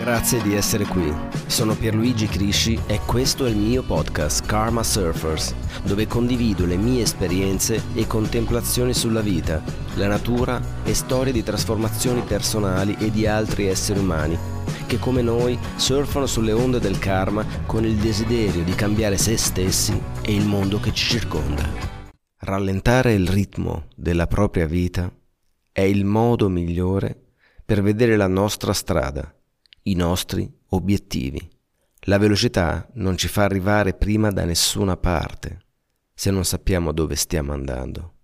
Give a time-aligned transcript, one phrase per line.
[0.00, 1.14] Grazie di essere qui.
[1.44, 7.02] Sono Pierluigi Crisci e questo è il mio podcast Karma Surfers, dove condivido le mie
[7.02, 9.62] esperienze e contemplazioni sulla vita,
[9.96, 14.38] la natura e storie di trasformazioni personali e di altri esseri umani
[14.86, 20.00] che come noi surfano sulle onde del karma con il desiderio di cambiare se stessi
[20.22, 21.62] e il mondo che ci circonda.
[22.38, 25.12] Rallentare il ritmo della propria vita
[25.70, 27.32] è il modo migliore
[27.66, 29.32] per vedere la nostra strada,
[29.82, 31.48] i nostri obiettivi.
[32.04, 35.64] La velocità non ci fa arrivare prima da nessuna parte
[36.14, 38.14] se non sappiamo dove stiamo andando.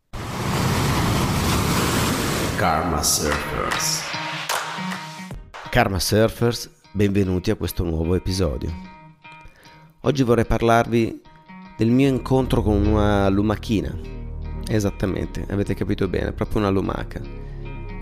[2.56, 4.02] Karma Surfers
[5.70, 8.72] Karma Surfers, benvenuti a questo nuovo episodio.
[10.02, 11.20] Oggi vorrei parlarvi
[11.76, 13.94] del mio incontro con una lumachina.
[14.68, 17.20] Esattamente, avete capito bene, proprio una lumaca.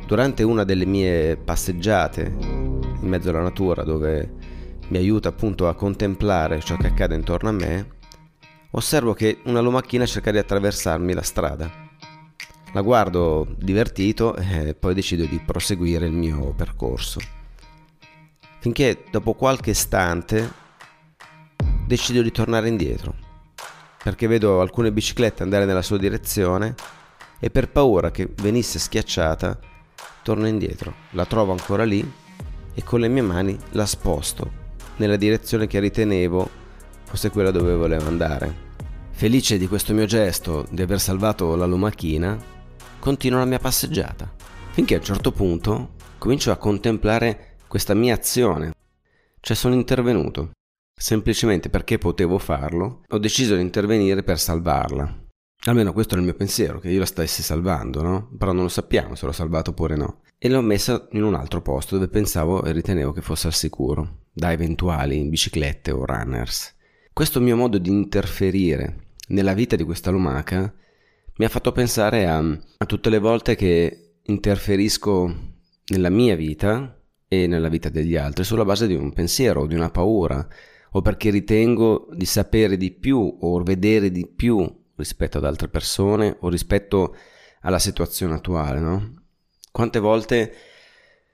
[0.06, 2.53] Durante una delle mie passeggiate
[3.04, 4.32] in mezzo alla natura dove
[4.88, 7.88] mi aiuta appunto a contemplare ciò che accade intorno a me,
[8.72, 11.70] osservo che una lumachina cerca di attraversarmi la strada.
[12.72, 17.20] La guardo divertito e poi decido di proseguire il mio percorso
[18.64, 20.50] finché dopo qualche istante
[21.86, 23.14] decido di tornare indietro,
[24.02, 26.74] perché vedo alcune biciclette andare nella sua direzione
[27.38, 29.58] e per paura che venisse schiacciata
[30.22, 32.10] torno indietro, la trovo ancora lì
[32.74, 34.62] e con le mie mani la sposto
[34.96, 36.62] nella direzione che ritenevo
[37.04, 38.62] fosse quella dove volevo andare.
[39.10, 42.36] Felice di questo mio gesto, di aver salvato la lumachina,
[42.98, 44.32] continuo la mia passeggiata,
[44.70, 48.72] finché a un certo punto comincio a contemplare questa mia azione.
[49.40, 50.50] Cioè sono intervenuto.
[50.96, 55.23] Semplicemente perché potevo farlo, ho deciso di intervenire per salvarla.
[55.66, 58.30] Almeno questo è il mio pensiero, che io la stessi salvando, no?
[58.36, 60.20] Però non lo sappiamo se l'ho salvato oppure no.
[60.36, 64.24] E l'ho messa in un altro posto dove pensavo e ritenevo che fosse al sicuro,
[64.30, 66.74] da eventuali biciclette o runners.
[67.14, 70.70] Questo mio modo di interferire nella vita di questa lumaca
[71.36, 75.34] mi ha fatto pensare a, a tutte le volte che interferisco
[75.86, 79.74] nella mia vita e nella vita degli altri sulla base di un pensiero o di
[79.74, 80.46] una paura
[80.90, 86.36] o perché ritengo di sapere di più o vedere di più rispetto ad altre persone
[86.40, 87.16] o rispetto
[87.60, 89.22] alla situazione attuale, no?
[89.70, 90.54] Quante volte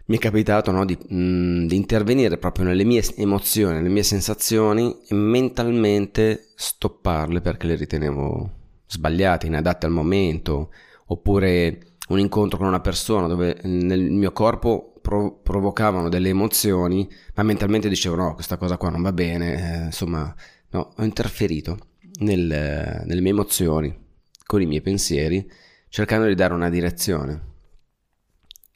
[0.06, 4.02] mi è capitato no, di, mh, mm, di, intervenire proprio nelle mie emozioni, nelle mie
[4.02, 8.50] sensazioni e mentalmente stopparle perché le ritenevo
[8.86, 10.70] sbagliate, inadatte al momento,
[11.06, 17.42] oppure un incontro con una persona dove nel mio corpo pro- provocavano delle emozioni, ma
[17.44, 20.34] mentalmente dicevo no, questa cosa qua non va bene, eh, insomma,
[20.70, 21.89] no, ho interferito
[22.20, 23.96] nel, nelle mie emozioni,
[24.44, 25.48] con i miei pensieri,
[25.88, 27.48] cercando di dare una direzione.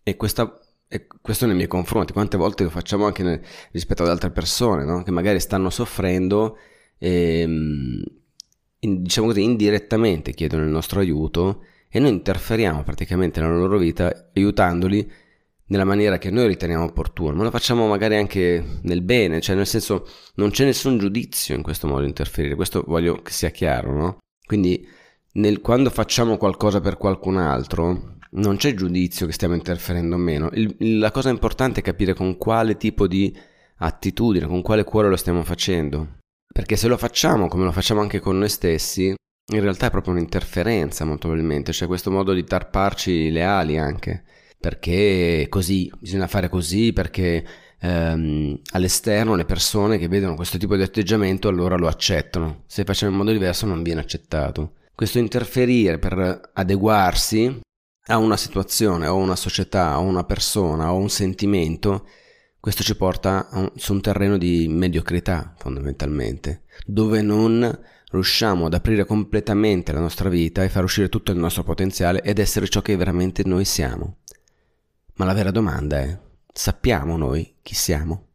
[0.03, 3.41] E, questa, e questo nei miei confronti, quante volte lo facciamo anche nel,
[3.71, 5.03] rispetto ad altre persone, no?
[5.03, 6.59] che magari stanno soffrendo
[6.99, 8.03] e, ehm,
[8.81, 14.31] in, diciamo così, indirettamente chiedono il nostro aiuto e noi interferiamo praticamente nella loro vita
[14.35, 15.11] aiutandoli
[15.75, 19.67] nella maniera che noi riteniamo opportuna, ma lo facciamo magari anche nel bene, cioè nel
[19.67, 23.93] senso non c'è nessun giudizio in questo modo di interferire, questo voglio che sia chiaro,
[23.93, 24.19] no?
[24.47, 24.87] Quindi
[25.33, 30.49] nel, quando facciamo qualcosa per qualcun altro non c'è giudizio che stiamo interferendo o meno,
[30.53, 33.37] Il, la cosa importante è capire con quale tipo di
[33.79, 36.19] attitudine, con quale cuore lo stiamo facendo,
[36.53, 39.13] perché se lo facciamo come lo facciamo anche con noi stessi,
[39.53, 44.23] in realtà è proprio un'interferenza molto probabilmente, cioè questo modo di tarparci le ali anche
[44.65, 47.45] perché così, bisogna fare così, perché
[47.81, 53.13] ehm, all'esterno le persone che vedono questo tipo di atteggiamento allora lo accettano, se facciamo
[53.13, 54.77] in modo diverso non viene accettato.
[54.95, 57.61] Questo interferire per adeguarsi
[58.07, 62.07] a una situazione, o una società, o una persona, o un sentimento,
[62.59, 67.81] questo ci porta un, su un terreno di mediocrità fondamentalmente, dove non
[68.11, 72.39] riusciamo ad aprire completamente la nostra vita e far uscire tutto il nostro potenziale ed
[72.39, 74.21] essere ciò che veramente noi siamo.
[75.17, 76.19] Ma la vera domanda è,
[76.53, 78.27] sappiamo noi chi siamo?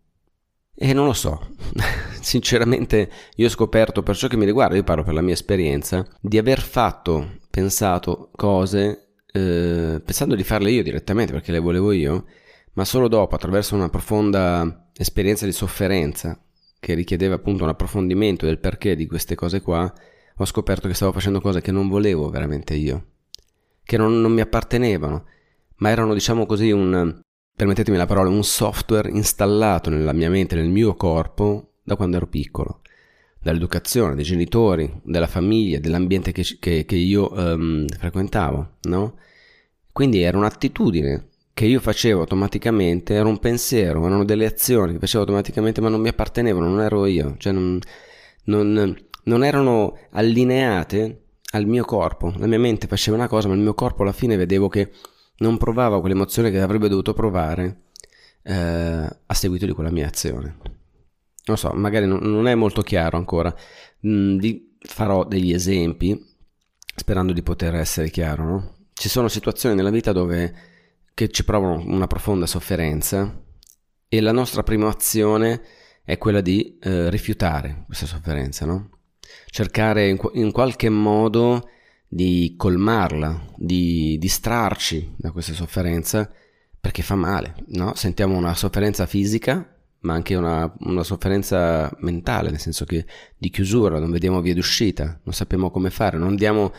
[0.74, 1.50] E non lo so,
[2.22, 6.08] sinceramente io ho scoperto per ciò che mi riguarda, io parlo per la mia esperienza,
[6.22, 12.26] di aver fatto, pensato cose, eh, pensando di farle io direttamente perché le volevo io,
[12.74, 16.42] ma solo dopo, attraverso una profonda esperienza di sofferenza
[16.80, 19.94] che richiedeva appunto un approfondimento del perché di queste cose qua,
[20.38, 23.06] ho scoperto che stavo facendo cose che non volevo veramente io,
[23.84, 25.26] che non, non mi appartenevano
[25.80, 27.20] ma erano diciamo così un,
[27.56, 32.28] permettetemi la parola, un software installato nella mia mente, nel mio corpo da quando ero
[32.28, 32.82] piccolo,
[33.42, 39.18] dall'educazione, dai genitori, dalla famiglia, dell'ambiente che, che, che io um, frequentavo, no?
[39.92, 45.24] Quindi era un'attitudine che io facevo automaticamente era un pensiero, erano delle azioni che facevo
[45.24, 47.78] automaticamente ma non mi appartenevano, non ero io, cioè non,
[48.46, 52.34] non, non erano allineate al mio corpo.
[52.38, 54.90] La mia mente faceva una cosa ma il mio corpo alla fine vedevo che
[55.40, 57.84] non provava quell'emozione che avrebbe dovuto provare
[58.44, 60.58] eh, a seguito di quella mia azione.
[61.46, 63.54] Non so, magari non, non è molto chiaro ancora.
[64.06, 66.28] Mm, vi farò degli esempi
[66.96, 68.76] sperando di poter essere chiaro, no?
[68.94, 70.54] Ci sono situazioni nella vita dove
[71.14, 73.44] che ci provano una profonda sofferenza
[74.08, 75.62] e la nostra prima azione
[76.04, 78.90] è quella di eh, rifiutare questa sofferenza, no?
[79.46, 81.70] Cercare in, in, qualche modo
[82.12, 86.30] di colmarla, di distrarci da questa sofferenza
[86.80, 87.94] perché fa male, no?
[87.94, 93.06] Sentiamo una sofferenza fisica, ma anche una, una sofferenza mentale, nel senso che
[93.38, 96.74] di chiusura, non vediamo via d'uscita, non sappiamo come fare, non diamo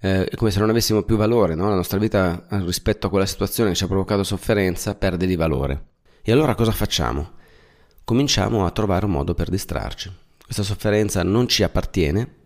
[0.00, 1.68] eh, come se non avessimo più valore, no?
[1.68, 5.36] la nostra vita eh, rispetto a quella situazione che ci ha provocato sofferenza perde di
[5.36, 5.86] valore.
[6.22, 7.32] E allora cosa facciamo?
[8.04, 10.12] Cominciamo a trovare un modo per distrarci.
[10.44, 12.44] Questa sofferenza non ci appartiene,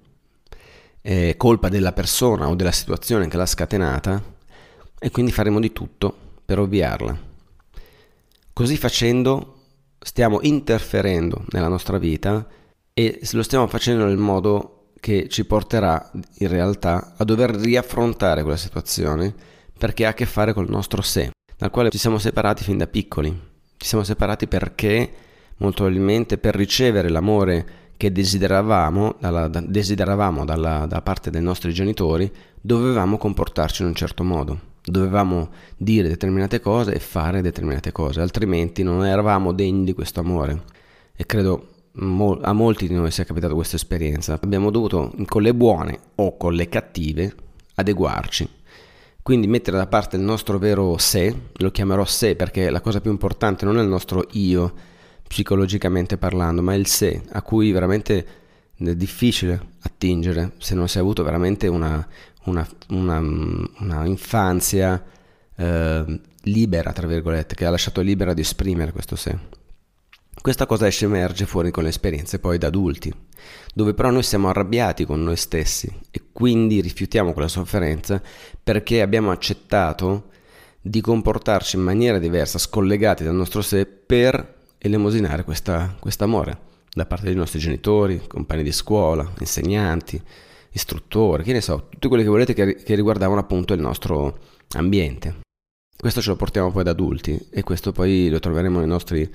[1.00, 4.22] è colpa della persona o della situazione che l'ha scatenata
[4.98, 6.14] e quindi faremo di tutto
[6.44, 7.18] per ovviarla.
[8.52, 9.56] Così facendo
[9.98, 12.46] stiamo interferendo nella nostra vita
[12.92, 18.56] e lo stiamo facendo nel modo che ci porterà in realtà a dover riaffrontare quella
[18.56, 19.34] situazione
[19.78, 22.86] perché ha a che fare col nostro sé, dal quale ci siamo separati fin da
[22.86, 23.48] piccoli.
[23.78, 25.12] Ci siamo separati perché
[25.56, 31.70] molto probabilmente per ricevere l'amore che desideravamo, dalla, da, desideravamo dalla, da parte dei nostri
[31.70, 34.58] genitori, dovevamo comportarci in un certo modo.
[34.82, 40.62] Dovevamo dire determinate cose e fare determinate cose, altrimenti non eravamo degni di questo amore.
[41.14, 41.66] E credo
[42.40, 44.38] a molti di noi si è capitato questa esperienza.
[44.40, 47.34] Abbiamo dovuto, con le buone o con le cattive,
[47.74, 48.48] adeguarci.
[49.20, 53.10] Quindi mettere da parte il nostro vero sé, lo chiamerò sé perché la cosa più
[53.10, 54.72] importante non è il nostro io,
[55.30, 58.26] psicologicamente parlando, ma il sé, a cui veramente
[58.76, 62.04] è difficile attingere se non si è avuto veramente una,
[62.46, 65.00] una, una, una infanzia
[65.54, 69.38] eh, libera, tra virgolette, che ha lasciato libera di esprimere questo sé.
[70.42, 73.14] Questa cosa esce emerge fuori con le esperienze poi da adulti,
[73.72, 78.20] dove però noi siamo arrabbiati con noi stessi e quindi rifiutiamo quella sofferenza
[78.60, 80.30] perché abbiamo accettato
[80.80, 87.26] di comportarci in maniera diversa, scollegati dal nostro sé, per elemosinare questo amore da parte
[87.26, 90.20] dei nostri genitori, compagni di scuola, insegnanti,
[90.72, 94.38] istruttori, che ne so, tutti quelli che volete che, che riguardavano appunto il nostro
[94.74, 95.40] ambiente.
[95.96, 99.30] Questo ce lo portiamo poi da adulti e questo poi lo troveremo nei nostri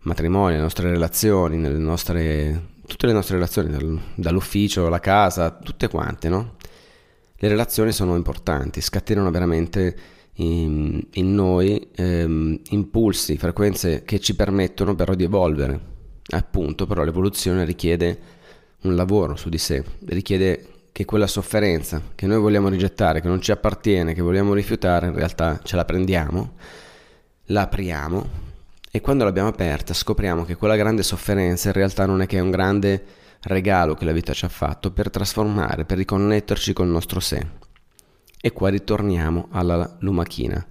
[0.00, 6.28] matrimoni, le nostre relazioni, nelle nostre, tutte le nostre relazioni, dall'ufficio alla casa, tutte quante,
[6.28, 6.56] no?
[7.36, 9.96] Le relazioni sono importanti, scatenano veramente
[10.36, 15.90] in, in noi ehm, impulsi, frequenze che ci permettono però di evolvere.
[16.30, 18.18] Appunto, però l'evoluzione richiede
[18.82, 23.40] un lavoro su di sé, richiede che quella sofferenza che noi vogliamo rigettare, che non
[23.40, 26.54] ci appartiene, che vogliamo rifiutare, in realtà ce la prendiamo,
[27.46, 28.50] la apriamo
[28.90, 32.50] e quando l'abbiamo aperta scopriamo che quella grande sofferenza in realtà non è che un
[32.50, 33.04] grande
[33.44, 37.61] regalo che la vita ci ha fatto per trasformare, per riconnetterci col nostro sé.
[38.44, 40.66] E qua ritorniamo alla lumachina.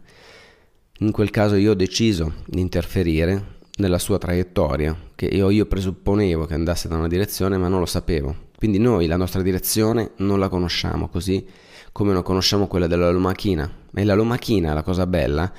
[1.00, 6.45] In quel caso io ho deciso di interferire nella sua traiettoria, che io, io presupponevo
[6.45, 8.49] che andasse da una direzione ma non lo sapevo.
[8.57, 11.47] Quindi noi la nostra direzione non la conosciamo, così
[11.94, 13.73] come non conosciamo quella della lumachina.
[13.95, 15.49] E la lumachina, la cosa bella,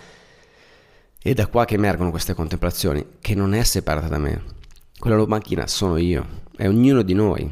[1.19, 4.42] è da qua che emergono queste contemplazioni, che non è separata da me.
[4.99, 6.26] Quella macchina sono io,
[6.59, 7.50] è ognuno di noi.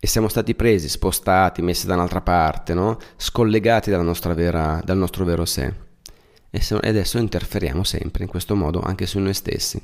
[0.00, 2.98] E siamo stati presi, spostati, messi da un'altra parte, no?
[3.16, 5.72] scollegati vera, dal nostro vero sé.
[6.50, 9.82] E, adesso interferiamo sempre in questo modo anche su noi stessi.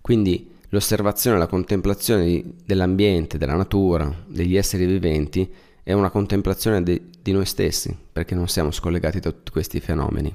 [0.00, 5.50] Quindi l'osservazione, la contemplazione dell'ambiente, della natura, degli esseri viventi
[5.82, 10.34] è una contemplazione di, di noi stessi, perché non siamo scollegati da tutti questi fenomeni.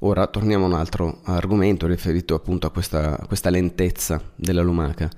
[0.00, 5.08] Ora torniamo a un altro argomento riferito appunto a questa, a questa lentezza della lumaca,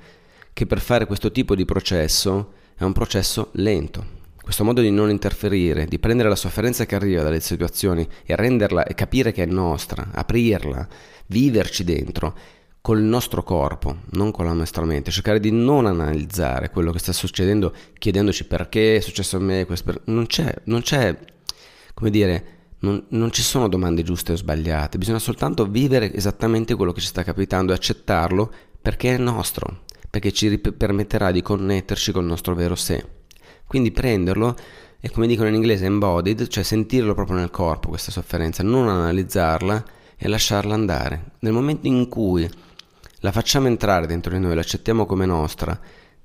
[0.56, 4.14] che per fare questo tipo di processo è un processo lento.
[4.40, 8.84] Questo modo di non interferire, di prendere la sofferenza che arriva dalle situazioni e renderla
[8.84, 10.88] e capire che è nostra, aprirla,
[11.26, 12.34] viverci dentro
[12.80, 17.12] col nostro corpo, non con la nostra mente, cercare di non analizzare quello che sta
[17.12, 19.66] succedendo chiedendoci perché è successo a me,
[20.04, 21.18] non c'è, non c'è,
[21.92, 22.44] come dire,
[22.78, 27.08] non, non, ci sono domande giuste o sbagliate, bisogna soltanto vivere esattamente quello che ci
[27.08, 29.84] sta capitando e accettarlo perché è nostro,
[30.16, 33.04] perché ci permetterà di connetterci col nostro vero sé.
[33.66, 34.56] Quindi prenderlo
[34.98, 39.84] e come dicono in inglese embodied, cioè sentirlo proprio nel corpo questa sofferenza, non analizzarla
[40.16, 41.32] e lasciarla andare.
[41.40, 42.48] Nel momento in cui
[43.18, 45.78] la facciamo entrare dentro di noi, l'accettiamo come nostra,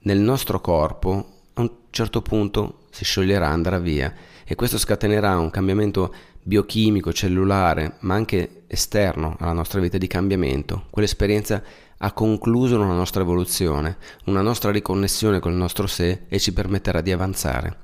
[0.04, 4.14] nel nostro corpo, a un certo punto si scioglierà, andrà via
[4.46, 10.86] e questo scatenerà un cambiamento biochimico, cellulare, ma anche esterno alla nostra vita di cambiamento.
[10.90, 11.62] Quell'esperienza
[12.04, 17.02] ha concluso una nostra evoluzione, una nostra riconnessione con il nostro sé e ci permetterà
[17.02, 17.78] di avanzare.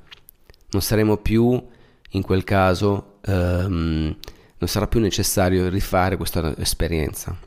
[0.71, 1.63] Non saremo più,
[2.11, 4.15] in quel caso, ehm,
[4.57, 7.37] non sarà più necessario rifare questa esperienza,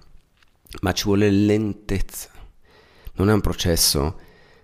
[0.83, 2.29] ma ci vuole lentezza.
[3.15, 4.19] Non è un processo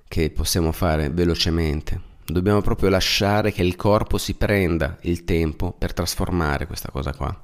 [0.06, 2.00] che possiamo fare velocemente.
[2.24, 7.36] Dobbiamo proprio lasciare che il corpo si prenda il tempo per trasformare questa cosa qua.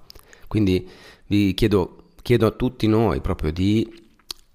[0.46, 0.88] Quindi
[1.26, 4.01] vi chiedo, chiedo a tutti noi proprio di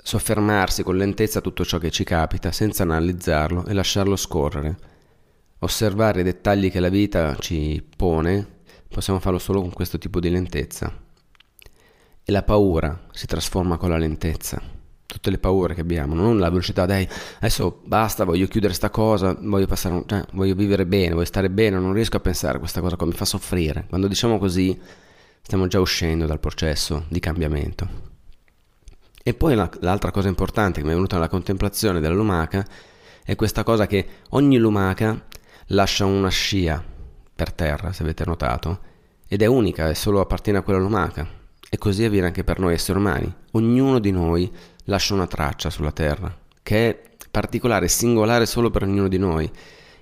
[0.08, 4.78] soffermarsi con lentezza a tutto ciò che ci capita senza analizzarlo e lasciarlo scorrere.
[5.60, 8.48] Osservare i dettagli che la vita ci pone,
[8.88, 10.98] possiamo farlo solo con questo tipo di lentezza.
[12.24, 16.50] E la paura si trasforma con la lentezza tutte le paure che abbiamo, non la
[16.50, 21.26] velocità, dai, adesso basta, voglio chiudere sta cosa, voglio, passare, cioè, voglio vivere bene, voglio
[21.26, 23.86] stare bene, non riesco a pensare a questa cosa qua, mi fa soffrire.
[23.88, 24.78] Quando diciamo così,
[25.42, 28.16] stiamo già uscendo dal processo di cambiamento.
[29.28, 32.66] E poi la, l'altra cosa importante che mi è venuta nella contemplazione della lumaca
[33.26, 35.22] è questa cosa che ogni lumaca
[35.66, 36.82] lascia una scia
[37.36, 38.80] per terra, se avete notato,
[39.28, 41.28] ed è unica, è solo appartiene a quella lumaca.
[41.70, 43.30] E così avviene anche per noi esseri umani.
[43.52, 44.50] Ognuno di noi
[44.86, 49.52] lascia una traccia sulla Terra, che è particolare, singolare solo per ognuno di noi,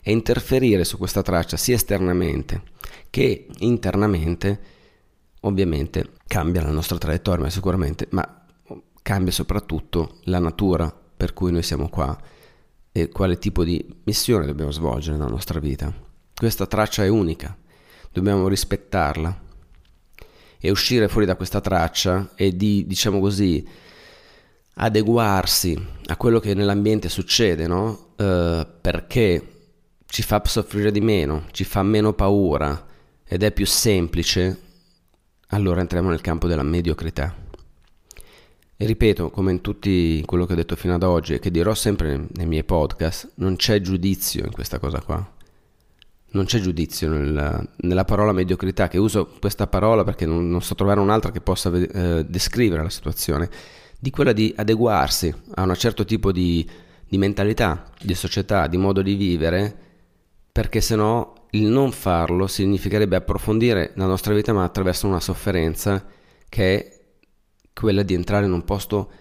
[0.04, 2.62] e interferire su questa traccia sia esternamente
[3.10, 4.60] che internamente,
[5.40, 8.45] ovviamente cambia la nostra traiettoria, sicuramente, ma
[9.06, 12.20] cambia soprattutto la natura per cui noi siamo qua
[12.92, 15.94] e quale tipo di missione dobbiamo svolgere nella nostra vita.
[16.34, 17.56] Questa traccia è unica,
[18.12, 19.44] dobbiamo rispettarla
[20.58, 23.64] e uscire fuori da questa traccia e di, diciamo così,
[24.74, 28.14] adeguarsi a quello che nell'ambiente succede, no?
[28.18, 29.52] Uh, perché
[30.08, 32.88] ci fa soffrire di meno, ci fa meno paura
[33.24, 34.62] ed è più semplice,
[35.50, 37.45] allora entriamo nel campo della mediocrità.
[38.78, 41.74] E ripeto, come in tutti quello che ho detto fino ad oggi e che dirò
[41.74, 45.34] sempre nei miei podcast, non c'è giudizio in questa cosa qua.
[46.32, 50.76] Non c'è giudizio nel, nella parola mediocrità, che uso questa parola perché non, non so
[50.76, 53.50] trovare un'altra che possa eh, descrivere la situazione
[53.98, 56.68] di quella di adeguarsi a un certo tipo di,
[57.08, 59.74] di mentalità, di società, di modo di vivere,
[60.52, 66.06] perché se no il non farlo significherebbe approfondire la nostra vita ma attraverso una sofferenza
[66.50, 66.95] che è
[67.80, 69.12] quella di entrare in un posto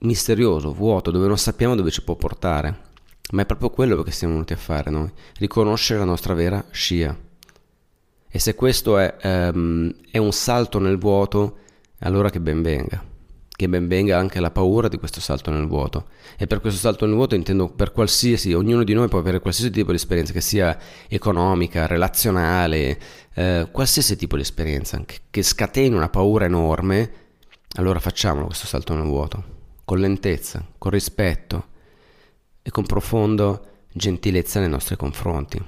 [0.00, 2.92] misterioso, vuoto, dove non sappiamo dove ci può portare.
[3.32, 7.16] Ma è proprio quello che siamo venuti a fare noi, riconoscere la nostra vera scia.
[8.28, 11.58] E se questo è, um, è un salto nel vuoto,
[12.00, 13.12] allora che ben venga
[13.56, 16.06] che ben venga anche la paura di questo salto nel vuoto.
[16.36, 19.70] E per questo salto nel vuoto intendo per qualsiasi, ognuno di noi può avere qualsiasi
[19.70, 20.76] tipo di esperienza, che sia
[21.08, 22.98] economica, relazionale,
[23.34, 27.12] eh, qualsiasi tipo di esperienza, che, che scateni una paura enorme,
[27.74, 29.44] allora facciamolo questo salto nel vuoto,
[29.84, 31.68] con lentezza, con rispetto
[32.62, 35.62] e con profondo gentilezza nei nostri confronti.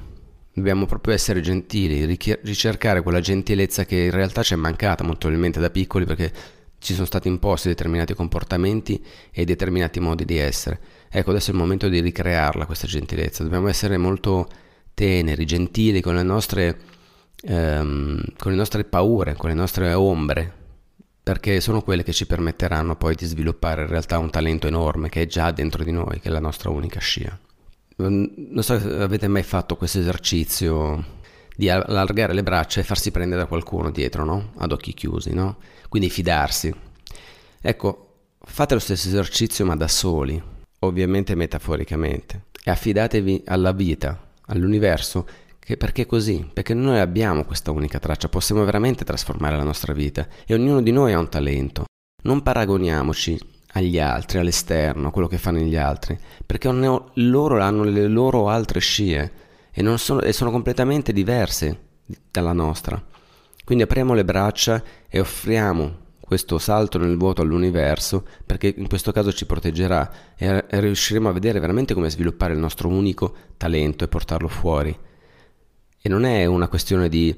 [0.53, 2.07] Dobbiamo proprio essere gentili,
[2.43, 6.33] ricercare quella gentilezza che in realtà ci è mancata molto probabilmente da piccoli perché
[6.79, 10.81] ci sono stati imposti determinati comportamenti e determinati modi di essere.
[11.11, 13.43] Ecco, adesso è il momento di ricrearla questa gentilezza.
[13.43, 14.49] Dobbiamo essere molto
[14.95, 16.79] teneri, gentili con le nostre,
[17.43, 20.53] ehm, con le nostre paure, con le nostre ombre,
[21.27, 25.23] perché sono quelle che ci permetteranno poi di sviluppare in realtà un talento enorme che
[25.23, 27.37] è già dentro di noi, che è la nostra unica scia.
[27.97, 31.05] Non so se avete mai fatto questo esercizio
[31.57, 34.53] di allargare le braccia e farsi prendere da qualcuno dietro, no?
[34.59, 35.57] Ad occhi chiusi, no?
[35.89, 36.73] Quindi fidarsi.
[37.61, 40.41] Ecco, fate lo stesso esercizio ma da soli,
[40.79, 45.27] ovviamente metaforicamente, e affidatevi alla vita, all'universo,
[45.67, 46.49] che perché così?
[46.53, 50.93] Perché noi abbiamo questa unica traccia, possiamo veramente trasformare la nostra vita e ognuno di
[50.93, 51.87] noi ha un talento.
[52.23, 53.37] Non paragoniamoci
[53.73, 56.71] agli altri, all'esterno, a quello che fanno gli altri, perché
[57.15, 59.33] loro hanno le loro altre scie
[59.73, 61.81] e, sono, e sono completamente diverse
[62.31, 63.05] dalla nostra.
[63.65, 69.33] Quindi apriamo le braccia e offriamo questo salto nel vuoto all'universo perché in questo caso
[69.33, 74.47] ci proteggerà e riusciremo a vedere veramente come sviluppare il nostro unico talento e portarlo
[74.47, 74.97] fuori.
[76.07, 77.35] E non è una questione di,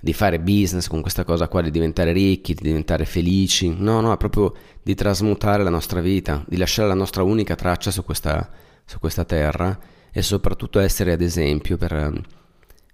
[0.00, 4.10] di fare business con questa cosa qua, di diventare ricchi, di diventare felici, no, no,
[4.10, 8.50] è proprio di trasmutare la nostra vita, di lasciare la nostra unica traccia su questa,
[8.86, 9.78] su questa terra
[10.10, 12.10] e soprattutto essere ad esempio per,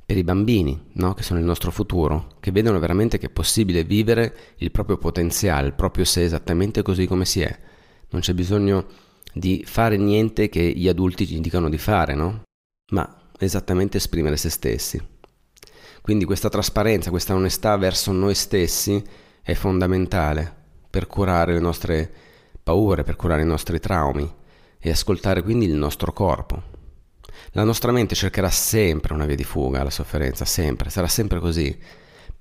[0.05, 1.15] per i bambini, no?
[1.15, 5.69] che sono il nostro futuro, che vedono veramente che è possibile vivere il proprio potenziale,
[5.69, 7.59] il proprio sé esattamente così come si è.
[8.11, 8.87] Non c'è bisogno
[9.33, 12.43] di fare niente che gli adulti ci dicano di fare, no?
[12.91, 15.12] Ma esattamente esprimere se stessi.
[16.03, 19.03] Quindi questa trasparenza, questa onestà verso noi stessi
[19.41, 20.53] è fondamentale
[20.91, 22.13] per curare le nostre
[22.61, 24.31] paure, per curare i nostri traumi
[24.79, 26.71] e ascoltare quindi il nostro corpo.
[27.53, 31.79] La nostra mente cercherà sempre una via di fuga alla sofferenza, sempre, sarà sempre così,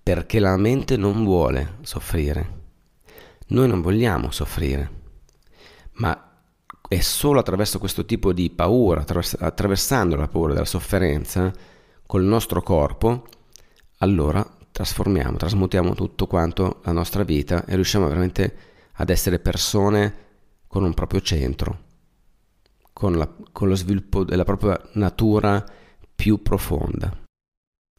[0.02, 2.60] perché la mente non vuole soffrire.
[3.50, 4.90] Noi non vogliamo soffrire,
[5.94, 6.32] ma
[6.88, 11.54] è solo attraverso questo tipo di paura, attravers- attraversando la paura della sofferenza,
[12.08, 13.28] col nostro corpo,
[14.02, 18.56] allora trasformiamo, trasmutiamo tutto quanto la nostra vita e riusciamo veramente
[18.94, 20.30] ad essere persone
[20.68, 21.80] con un proprio centro,
[22.94, 25.64] con, la, con lo sviluppo della propria natura
[26.16, 27.16] più profonda.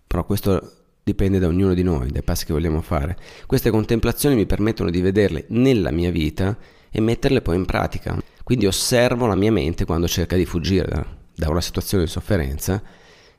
[0.07, 3.17] Però questo dipende da ognuno di noi, dai passi che vogliamo fare.
[3.47, 6.57] Queste contemplazioni mi permettono di vederle nella mia vita
[6.91, 8.21] e metterle poi in pratica.
[8.43, 12.83] Quindi osservo la mia mente quando cerca di fuggire da, da una situazione di sofferenza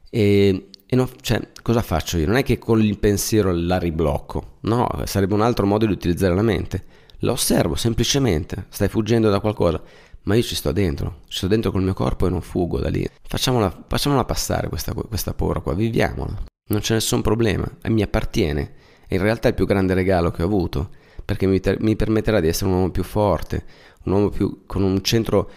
[0.10, 2.27] e, e non, cioè, cosa faccio io?
[2.27, 6.35] Non è che con il pensiero la riblocco, no, sarebbe un altro modo di utilizzare
[6.35, 6.83] la mente.
[7.19, 9.81] La osservo semplicemente, stai fuggendo da qualcosa,
[10.23, 12.89] ma io ci sto dentro, ci sto dentro col mio corpo e non fuggo da
[12.89, 13.09] lì.
[13.23, 16.43] Facciamola, facciamola passare questa, questa paura qua, viviamola.
[16.69, 18.73] Non c'è nessun problema, mi appartiene.
[19.07, 20.91] È in realtà il più grande regalo che ho avuto,
[21.25, 23.65] perché mi, mi permetterà di essere un uomo più forte,
[24.03, 25.50] un uomo più, con un centro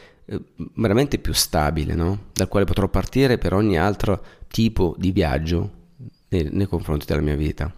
[0.75, 2.25] veramente più stabile, no?
[2.33, 5.71] dal quale potrò partire per ogni altro tipo di viaggio
[6.29, 7.73] nei, nei confronti della mia vita.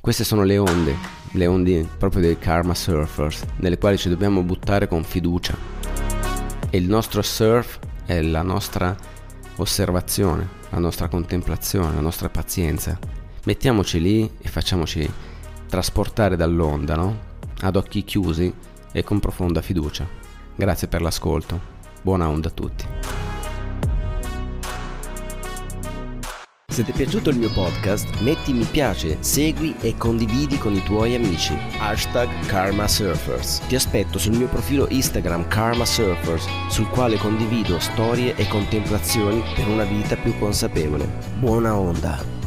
[0.00, 0.96] Queste sono le onde,
[1.32, 5.56] le onde proprio dei karma surfers, nelle quali ci dobbiamo buttare con fiducia.
[6.70, 8.96] E il nostro surf è la nostra
[9.56, 12.98] osservazione, la nostra contemplazione, la nostra pazienza.
[13.44, 15.08] Mettiamoci lì e facciamoci
[15.68, 17.18] trasportare dall'onda, no?
[17.60, 18.52] Ad occhi chiusi
[18.90, 20.21] e con profonda fiducia.
[20.54, 21.60] Grazie per l'ascolto.
[22.02, 22.84] Buona onda a tutti.
[26.72, 30.82] Se ti è piaciuto il mio podcast, metti mi piace, segui e condividi con i
[30.82, 31.54] tuoi amici.
[31.78, 33.60] Hashtag Karma Surfers.
[33.68, 39.68] Ti aspetto sul mio profilo Instagram Karma Surfers, sul quale condivido storie e contemplazioni per
[39.68, 41.06] una vita più consapevole.
[41.38, 42.41] Buona onda!